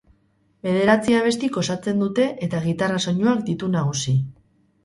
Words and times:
Bederatzi 0.67 1.17
abestik 1.17 1.59
osatzen 1.63 2.01
dute 2.05 2.25
eta 2.49 2.63
gitarra 2.65 3.03
soinuak 3.07 3.45
ditu 3.51 3.71
nagusi. 3.77 4.17